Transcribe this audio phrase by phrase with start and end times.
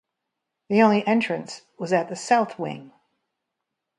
[0.69, 2.91] The only entrance was at the south wing.